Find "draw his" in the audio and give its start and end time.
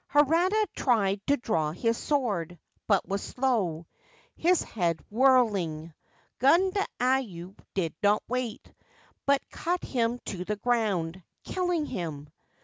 1.37-1.95